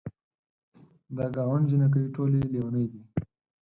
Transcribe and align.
د 1.15 1.17
ګاونډ 1.35 1.63
جینکۍ 1.69 2.05
ټولې 2.15 2.39
لیونۍ 2.51 2.85
دي. 2.91 3.01